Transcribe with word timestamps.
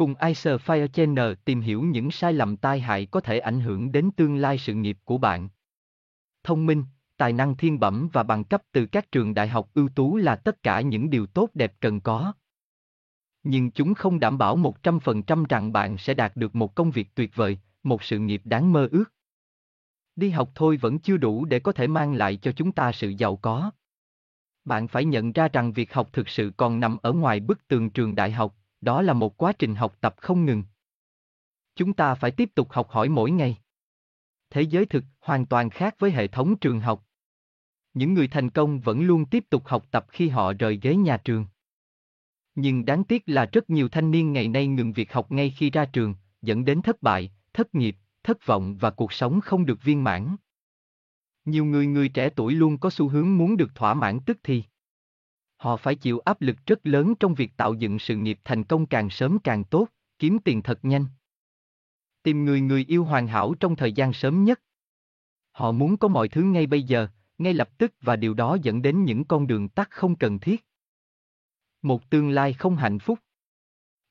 Cùng 0.00 0.14
Icer 0.20 0.60
Fire 0.60 0.86
Channel 0.86 1.32
tìm 1.44 1.60
hiểu 1.60 1.82
những 1.82 2.10
sai 2.10 2.32
lầm 2.32 2.56
tai 2.56 2.80
hại 2.80 3.06
có 3.06 3.20
thể 3.20 3.38
ảnh 3.38 3.60
hưởng 3.60 3.92
đến 3.92 4.10
tương 4.16 4.36
lai 4.36 4.58
sự 4.58 4.74
nghiệp 4.74 4.98
của 5.04 5.18
bạn. 5.18 5.48
Thông 6.42 6.66
minh, 6.66 6.84
tài 7.16 7.32
năng 7.32 7.56
thiên 7.56 7.80
bẩm 7.80 8.08
và 8.12 8.22
bằng 8.22 8.44
cấp 8.44 8.62
từ 8.72 8.86
các 8.86 9.12
trường 9.12 9.34
đại 9.34 9.48
học 9.48 9.70
ưu 9.74 9.88
tú 9.88 10.16
là 10.16 10.36
tất 10.36 10.62
cả 10.62 10.80
những 10.80 11.10
điều 11.10 11.26
tốt 11.26 11.50
đẹp 11.54 11.74
cần 11.80 12.00
có. 12.00 12.32
Nhưng 13.42 13.70
chúng 13.70 13.94
không 13.94 14.20
đảm 14.20 14.38
bảo 14.38 14.56
100% 14.82 15.44
rằng 15.48 15.72
bạn 15.72 15.98
sẽ 15.98 16.14
đạt 16.14 16.36
được 16.36 16.54
một 16.54 16.74
công 16.74 16.90
việc 16.90 17.14
tuyệt 17.14 17.30
vời, 17.34 17.58
một 17.82 18.02
sự 18.02 18.18
nghiệp 18.18 18.42
đáng 18.44 18.72
mơ 18.72 18.88
ước. 18.92 19.12
Đi 20.16 20.30
học 20.30 20.50
thôi 20.54 20.76
vẫn 20.76 20.98
chưa 20.98 21.16
đủ 21.16 21.44
để 21.44 21.60
có 21.60 21.72
thể 21.72 21.86
mang 21.86 22.14
lại 22.14 22.36
cho 22.36 22.52
chúng 22.52 22.72
ta 22.72 22.92
sự 22.92 23.08
giàu 23.08 23.36
có. 23.36 23.70
Bạn 24.64 24.88
phải 24.88 25.04
nhận 25.04 25.32
ra 25.32 25.48
rằng 25.48 25.72
việc 25.72 25.92
học 25.92 26.08
thực 26.12 26.28
sự 26.28 26.52
còn 26.56 26.80
nằm 26.80 26.96
ở 27.02 27.12
ngoài 27.12 27.40
bức 27.40 27.68
tường 27.68 27.90
trường 27.90 28.14
đại 28.14 28.30
học, 28.30 28.56
đó 28.80 29.02
là 29.02 29.12
một 29.12 29.36
quá 29.36 29.52
trình 29.52 29.74
học 29.74 29.96
tập 30.00 30.14
không 30.18 30.46
ngừng. 30.46 30.64
Chúng 31.74 31.92
ta 31.92 32.14
phải 32.14 32.30
tiếp 32.30 32.50
tục 32.54 32.70
học 32.70 32.88
hỏi 32.90 33.08
mỗi 33.08 33.30
ngày. 33.30 33.58
Thế 34.50 34.62
giới 34.62 34.86
thực 34.86 35.04
hoàn 35.20 35.46
toàn 35.46 35.70
khác 35.70 35.94
với 35.98 36.10
hệ 36.10 36.26
thống 36.26 36.56
trường 36.56 36.80
học. 36.80 37.06
Những 37.94 38.14
người 38.14 38.28
thành 38.28 38.50
công 38.50 38.80
vẫn 38.80 39.02
luôn 39.02 39.26
tiếp 39.26 39.44
tục 39.50 39.66
học 39.66 39.86
tập 39.90 40.06
khi 40.08 40.28
họ 40.28 40.52
rời 40.52 40.78
ghế 40.82 40.96
nhà 40.96 41.16
trường. 41.16 41.46
Nhưng 42.54 42.84
đáng 42.84 43.04
tiếc 43.04 43.22
là 43.26 43.46
rất 43.52 43.70
nhiều 43.70 43.88
thanh 43.88 44.10
niên 44.10 44.32
ngày 44.32 44.48
nay 44.48 44.66
ngừng 44.66 44.92
việc 44.92 45.12
học 45.12 45.32
ngay 45.32 45.50
khi 45.50 45.70
ra 45.70 45.84
trường, 45.84 46.14
dẫn 46.42 46.64
đến 46.64 46.82
thất 46.82 47.02
bại, 47.02 47.32
thất 47.52 47.74
nghiệp, 47.74 47.96
thất 48.22 48.46
vọng 48.46 48.76
và 48.80 48.90
cuộc 48.90 49.12
sống 49.12 49.40
không 49.40 49.66
được 49.66 49.82
viên 49.82 50.04
mãn. 50.04 50.36
Nhiều 51.44 51.64
người 51.64 51.86
người 51.86 52.08
trẻ 52.08 52.30
tuổi 52.36 52.54
luôn 52.54 52.78
có 52.78 52.90
xu 52.90 53.08
hướng 53.08 53.38
muốn 53.38 53.56
được 53.56 53.74
thỏa 53.74 53.94
mãn 53.94 54.20
tức 54.26 54.38
thì. 54.42 54.62
Họ 55.60 55.76
phải 55.76 55.94
chịu 55.94 56.18
áp 56.18 56.40
lực 56.40 56.56
rất 56.66 56.86
lớn 56.86 57.14
trong 57.20 57.34
việc 57.34 57.56
tạo 57.56 57.74
dựng 57.74 57.98
sự 57.98 58.16
nghiệp 58.16 58.38
thành 58.44 58.64
công 58.64 58.86
càng 58.86 59.10
sớm 59.10 59.38
càng 59.38 59.64
tốt, 59.64 59.88
kiếm 60.18 60.38
tiền 60.44 60.62
thật 60.62 60.78
nhanh. 60.82 61.06
Tìm 62.22 62.44
người 62.44 62.60
người 62.60 62.84
yêu 62.88 63.04
hoàn 63.04 63.26
hảo 63.26 63.54
trong 63.60 63.76
thời 63.76 63.92
gian 63.92 64.12
sớm 64.12 64.44
nhất. 64.44 64.60
Họ 65.50 65.72
muốn 65.72 65.96
có 65.96 66.08
mọi 66.08 66.28
thứ 66.28 66.42
ngay 66.42 66.66
bây 66.66 66.82
giờ, 66.82 67.08
ngay 67.38 67.54
lập 67.54 67.78
tức 67.78 67.92
và 68.00 68.16
điều 68.16 68.34
đó 68.34 68.56
dẫn 68.62 68.82
đến 68.82 69.04
những 69.04 69.24
con 69.24 69.46
đường 69.46 69.68
tắt 69.68 69.88
không 69.90 70.16
cần 70.16 70.38
thiết. 70.38 70.66
Một 71.82 72.10
tương 72.10 72.30
lai 72.30 72.52
không 72.52 72.76
hạnh 72.76 72.98
phúc. 72.98 73.18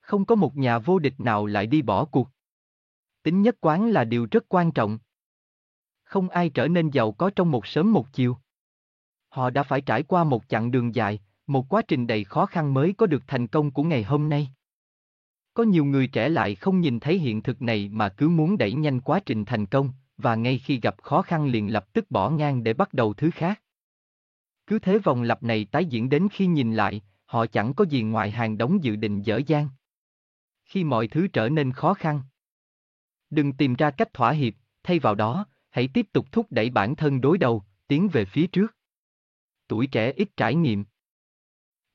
Không 0.00 0.24
có 0.24 0.34
một 0.34 0.56
nhà 0.56 0.78
vô 0.78 0.98
địch 0.98 1.20
nào 1.20 1.46
lại 1.46 1.66
đi 1.66 1.82
bỏ 1.82 2.04
cuộc. 2.04 2.28
Tính 3.22 3.42
nhất 3.42 3.56
quán 3.60 3.90
là 3.90 4.04
điều 4.04 4.28
rất 4.30 4.44
quan 4.48 4.72
trọng. 4.72 4.98
Không 6.02 6.28
ai 6.28 6.50
trở 6.50 6.68
nên 6.68 6.90
giàu 6.90 7.12
có 7.12 7.30
trong 7.36 7.50
một 7.50 7.66
sớm 7.66 7.92
một 7.92 8.12
chiều. 8.12 8.38
Họ 9.28 9.50
đã 9.50 9.62
phải 9.62 9.80
trải 9.80 10.02
qua 10.02 10.24
một 10.24 10.48
chặng 10.48 10.70
đường 10.70 10.94
dài, 10.94 11.20
một 11.48 11.68
quá 11.68 11.82
trình 11.88 12.06
đầy 12.06 12.24
khó 12.24 12.46
khăn 12.46 12.74
mới 12.74 12.94
có 12.98 13.06
được 13.06 13.22
thành 13.26 13.46
công 13.46 13.70
của 13.70 13.82
ngày 13.82 14.02
hôm 14.02 14.28
nay. 14.28 14.48
Có 15.54 15.62
nhiều 15.62 15.84
người 15.84 16.06
trẻ 16.06 16.28
lại 16.28 16.54
không 16.54 16.80
nhìn 16.80 17.00
thấy 17.00 17.18
hiện 17.18 17.42
thực 17.42 17.62
này 17.62 17.88
mà 17.88 18.08
cứ 18.08 18.28
muốn 18.28 18.58
đẩy 18.58 18.72
nhanh 18.72 19.00
quá 19.00 19.20
trình 19.26 19.44
thành 19.44 19.66
công, 19.66 19.92
và 20.16 20.34
ngay 20.34 20.58
khi 20.58 20.80
gặp 20.80 21.02
khó 21.02 21.22
khăn 21.22 21.46
liền 21.46 21.72
lập 21.72 21.92
tức 21.92 22.10
bỏ 22.10 22.30
ngang 22.30 22.62
để 22.64 22.72
bắt 22.72 22.94
đầu 22.94 23.14
thứ 23.14 23.30
khác. 23.30 23.62
Cứ 24.66 24.78
thế 24.78 24.98
vòng 24.98 25.22
lặp 25.22 25.42
này 25.42 25.64
tái 25.64 25.84
diễn 25.84 26.08
đến 26.08 26.28
khi 26.32 26.46
nhìn 26.46 26.74
lại, 26.74 27.02
họ 27.24 27.46
chẳng 27.46 27.74
có 27.74 27.84
gì 27.84 28.02
ngoài 28.02 28.30
hàng 28.30 28.58
đóng 28.58 28.84
dự 28.84 28.96
định 28.96 29.22
dở 29.22 29.40
dang. 29.46 29.68
Khi 30.64 30.84
mọi 30.84 31.08
thứ 31.08 31.28
trở 31.28 31.48
nên 31.48 31.72
khó 31.72 31.94
khăn, 31.94 32.22
đừng 33.30 33.52
tìm 33.52 33.74
ra 33.74 33.90
cách 33.90 34.12
thỏa 34.12 34.32
hiệp, 34.32 34.54
thay 34.82 34.98
vào 34.98 35.14
đó, 35.14 35.46
hãy 35.70 35.88
tiếp 35.94 36.06
tục 36.12 36.26
thúc 36.32 36.46
đẩy 36.50 36.70
bản 36.70 36.96
thân 36.96 37.20
đối 37.20 37.38
đầu, 37.38 37.62
tiến 37.86 38.08
về 38.08 38.24
phía 38.24 38.46
trước. 38.46 38.76
Tuổi 39.68 39.86
trẻ 39.86 40.12
ít 40.12 40.28
trải 40.36 40.54
nghiệm. 40.54 40.84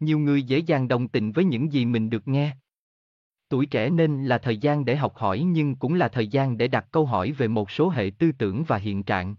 Nhiều 0.04 0.20
người 0.20 0.44
dễ 0.44 0.58
dàng 0.58 0.88
đồng 0.88 1.08
tình 1.08 1.32
với 1.32 1.46
những 1.46 1.74
gì 1.74 1.86
mình 1.86 2.10
được 2.10 2.28
nghe. 2.28 2.56
Tuổi 3.50 3.66
trẻ 3.66 3.90
nên 3.90 4.26
là 4.26 4.38
thời 4.38 4.58
gian 4.58 4.86
để 4.86 4.96
học 4.96 5.16
hỏi 5.16 5.40
nhưng 5.40 5.76
cũng 5.76 5.94
là 5.94 6.08
thời 6.08 6.28
gian 6.28 6.58
để 6.58 6.68
đặt 6.68 6.88
câu 6.92 7.06
hỏi 7.06 7.32
về 7.32 7.48
một 7.48 7.72
số 7.72 7.90
hệ 7.90 8.12
tư 8.20 8.32
tưởng 8.32 8.64
và 8.64 8.78
hiện 8.78 9.04
trạng. 9.04 9.36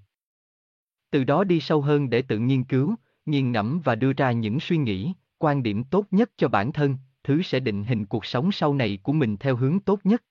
Từ 1.10 1.25
đó 1.25 1.44
đi 1.44 1.60
sâu 1.60 1.80
hơn 1.82 2.10
để 2.10 2.22
tự 2.22 2.38
nghiên 2.38 2.64
cứu, 2.64 2.94
nghiền 3.26 3.52
ngẫm 3.52 3.80
và 3.84 3.94
đưa 3.94 4.12
ra 4.12 4.32
những 4.32 4.60
suy 4.60 4.76
nghĩ, 4.76 5.12
quan 5.38 5.62
điểm 5.62 5.84
tốt 5.84 6.06
nhất 6.10 6.30
cho 6.36 6.48
bản 6.48 6.72
thân, 6.72 6.96
thứ 7.25 7.42
sẽ 7.42 7.60
định 7.60 7.84
hình 7.84 8.06
cuộc 8.06 8.25
sống 8.25 8.52
sau 8.52 8.75
này 8.75 8.98
của 9.02 9.12
mình 9.12 9.36
theo 9.36 9.56
hướng 9.56 9.81
tốt 9.81 10.00
nhất. 10.04 10.22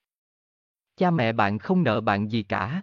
Cha 0.96 1.10
mẹ 1.10 1.32
bạn 1.32 1.58
không 1.58 1.82
nợ 1.82 2.00
bạn 2.00 2.30
gì 2.30 2.42
cả. 2.42 2.82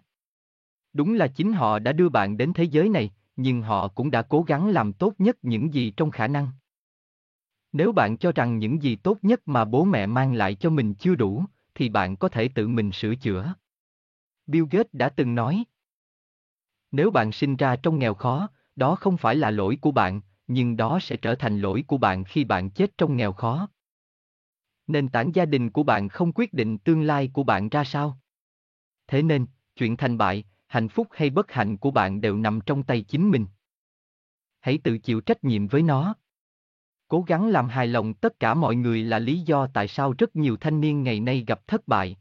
Đúng 0.94 1.14
là 1.14 1.28
chính 1.28 1.54
họ 1.54 1.80
đã 1.80 1.92
đưa 1.92 2.10
bạn 2.10 2.38
đến 2.38 2.54
thế 2.54 2.64
giới 2.64 2.90
này, 2.90 3.12
nhưng 3.36 3.62
họ 3.62 3.88
cũng 3.88 4.12
đã 4.12 4.22
cố 4.22 4.42
gắng 4.42 4.70
làm 4.70 4.94
tốt 4.94 5.14
nhất 5.18 5.38
những 5.42 5.74
gì 5.74 5.94
trong 5.98 6.12
khả 6.12 6.28
năng. 6.28 6.48
Nếu 7.74 7.92
bạn 7.92 8.18
cho 8.18 8.32
rằng 8.32 8.60
những 8.60 8.82
gì 8.82 8.96
tốt 8.96 9.18
nhất 9.22 9.48
mà 9.48 9.66
bố 9.66 9.86
mẹ 9.86 10.06
mang 10.06 10.34
lại 10.34 10.56
cho 10.56 10.70
mình 10.70 10.94
chưa 10.94 11.16
đủ, 11.16 11.46
thì 11.76 11.90
bạn 11.90 12.16
có 12.16 12.30
thể 12.30 12.50
tự 12.56 12.68
mình 12.68 12.92
sửa 12.92 13.16
chữa. 13.16 13.54
Bill 14.48 14.66
Gates 14.72 14.94
đã 14.94 15.10
từng 15.10 15.36
nói. 15.36 15.64
Nếu 16.92 17.12
bạn 17.12 17.32
sinh 17.32 17.56
ra 17.56 17.76
trong 17.76 18.00
nghèo 18.00 18.14
khó, 18.14 18.50
đó 18.76 18.96
không 18.96 19.18
phải 19.18 19.36
là 19.36 19.52
lỗi 19.52 19.78
của 19.82 19.92
bạn, 19.92 20.22
nhưng 20.48 20.78
đó 20.78 21.00
sẽ 21.02 21.18
trở 21.18 21.36
thành 21.36 21.60
lỗi 21.60 21.84
của 21.88 21.98
bạn 21.98 22.24
khi 22.24 22.44
bạn 22.44 22.70
chết 22.70 22.98
trong 22.98 23.18
nghèo 23.18 23.34
khó. 23.34 23.68
Nền 24.88 25.10
tảng 25.10 25.36
gia 25.36 25.46
đình 25.46 25.70
của 25.70 25.84
bạn 25.84 26.10
không 26.10 26.32
quyết 26.36 26.54
định 26.54 26.78
tương 26.78 27.02
lai 27.02 27.30
của 27.34 27.44
bạn 27.44 27.70
ra 27.70 27.84
sao. 27.84 28.20
Thế 29.08 29.22
nên, 29.22 29.46
chuyện 29.76 29.98
thành 29.98 30.18
bại, 30.18 30.44
hạnh 30.68 30.90
phúc 30.90 31.08
hay 31.12 31.30
bất 31.30 31.52
hạnh 31.52 31.78
của 31.78 31.92
bạn 31.92 32.22
đều 32.22 32.38
nằm 32.38 32.60
trong 32.66 32.84
tay 32.84 33.02
chính 33.02 33.32
mình. 33.32 33.46
Hãy 34.60 34.78
tự 34.84 34.98
chịu 34.98 35.22
trách 35.22 35.44
nhiệm 35.44 35.68
với 35.68 35.82
nó. 35.82 36.16
Cố 37.12 37.24
gắng 37.28 37.48
làm 37.48 37.70
hài 37.70 37.88
lòng 37.88 38.14
tất 38.14 38.40
cả 38.40 38.54
mọi 38.54 38.76
người 38.76 39.04
là 39.04 39.20
lý 39.20 39.40
do 39.40 39.68
tại 39.74 39.88
sao 39.88 40.14
rất 40.18 40.36
nhiều 40.36 40.58
thanh 40.58 40.82
niên 40.82 41.04
ngày 41.04 41.20
nay 41.20 41.44
gặp 41.48 41.68
thất 41.68 41.88
bại. 41.88 42.18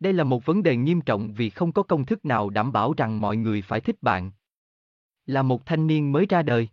Đây 0.00 0.12
là 0.12 0.24
một 0.24 0.46
vấn 0.46 0.62
đề 0.62 0.76
nghiêm 0.76 1.00
trọng 1.00 1.34
vì 1.34 1.50
không 1.50 1.72
có 1.72 1.82
công 1.82 2.06
thức 2.06 2.24
nào 2.24 2.50
đảm 2.50 2.72
bảo 2.72 2.94
rằng 2.96 3.20
mọi 3.20 3.36
người 3.36 3.62
phải 3.62 3.80
thích 3.80 4.02
bạn. 4.02 4.32
Là 5.26 5.42
một 5.42 5.66
thanh 5.66 5.86
niên 5.86 6.12
mới 6.12 6.26
ra 6.26 6.42
đời. 6.42 6.68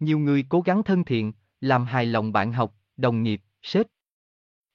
Nhiều 0.00 0.18
người 0.18 0.44
cố 0.48 0.60
gắng 0.60 0.82
thân 0.82 1.04
thiện, 1.04 1.32
làm 1.60 1.84
hài 1.84 2.06
lòng 2.06 2.32
bạn 2.32 2.52
học, 2.52 2.74
đồng 2.96 3.22
nghiệp, 3.22 3.40
sếp. 3.62 3.86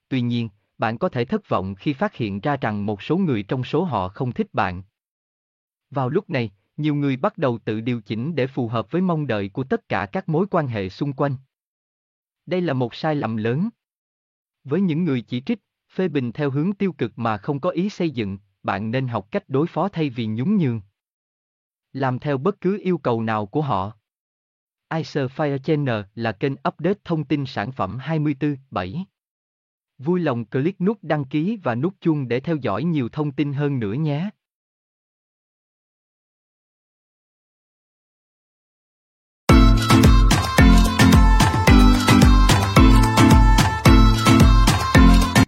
Tuy 0.08 0.20
nhiên, 0.20 0.48
bạn 0.78 0.98
có 0.98 1.08
thể 1.08 1.24
thất 1.24 1.48
vọng 1.48 1.74
khi 1.74 1.92
phát 1.92 2.14
hiện 2.14 2.40
ra 2.40 2.56
rằng 2.56 2.86
một 2.86 3.02
số 3.02 3.16
người 3.16 3.42
trong 3.42 3.64
số 3.64 3.84
họ 3.84 4.08
không 4.08 4.32
thích 4.32 4.54
bạn. 4.54 4.82
Vào 5.90 6.08
lúc 6.08 6.30
này, 6.30 6.50
nhiều 6.76 6.94
người 6.94 7.16
bắt 7.16 7.38
đầu 7.38 7.58
tự 7.58 7.80
điều 7.80 8.00
chỉnh 8.00 8.34
để 8.34 8.46
phù 8.46 8.68
hợp 8.68 8.90
với 8.90 9.02
mong 9.02 9.26
đợi 9.26 9.48
của 9.48 9.64
tất 9.64 9.88
cả 9.88 10.06
các 10.12 10.28
mối 10.28 10.46
quan 10.50 10.66
hệ 10.66 10.88
xung 10.88 11.12
quanh. 11.12 11.36
Đây 12.46 12.60
là 12.60 12.72
một 12.72 12.94
sai 12.94 13.14
lầm 13.14 13.36
lớn. 13.36 13.68
Với 14.64 14.80
những 14.80 15.04
người 15.04 15.20
chỉ 15.20 15.40
trích, 15.40 15.58
phê 15.92 16.08
bình 16.08 16.32
theo 16.32 16.50
hướng 16.50 16.72
tiêu 16.72 16.92
cực 16.92 17.18
mà 17.18 17.36
không 17.36 17.60
có 17.60 17.70
ý 17.70 17.88
xây 17.88 18.10
dựng, 18.10 18.38
bạn 18.62 18.90
nên 18.90 19.08
học 19.08 19.28
cách 19.30 19.48
đối 19.48 19.66
phó 19.66 19.88
thay 19.88 20.10
vì 20.10 20.26
nhún 20.26 20.56
nhường. 20.56 20.80
Làm 21.92 22.18
theo 22.18 22.38
bất 22.38 22.60
cứ 22.60 22.78
yêu 22.82 22.98
cầu 22.98 23.22
nào 23.22 23.46
của 23.46 23.62
họ. 23.62 23.92
Icer 24.94 25.30
Fire 25.30 25.58
Channel 25.58 26.02
là 26.14 26.32
kênh 26.32 26.52
update 26.52 27.00
thông 27.04 27.24
tin 27.24 27.46
sản 27.46 27.72
phẩm 27.72 27.98
24/7. 27.98 29.04
Vui 29.98 30.20
lòng 30.20 30.44
click 30.44 30.80
nút 30.80 30.98
đăng 31.02 31.24
ký 31.24 31.58
và 31.62 31.74
nút 31.74 31.94
chuông 32.00 32.28
để 32.28 32.40
theo 32.40 32.56
dõi 32.56 32.84
nhiều 32.84 33.08
thông 33.08 33.32
tin 33.32 33.52
hơn 33.52 33.80
nữa 33.80 33.92
nhé. 33.92 34.30